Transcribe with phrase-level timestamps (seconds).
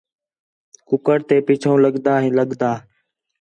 [0.87, 2.71] کُکڑ تے پِچّھوں لڳدا لڳدا